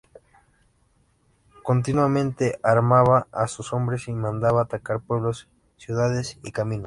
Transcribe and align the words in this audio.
Continuamente 1.61 2.59
armaba 2.63 3.27
a 3.31 3.45
sus 3.45 3.71
hombres 3.71 4.07
y 4.07 4.13
mandaba 4.13 4.63
atacar 4.63 5.01
pueblos, 5.01 5.47
ciudades 5.77 6.39
y 6.43 6.51
caminos. 6.51 6.79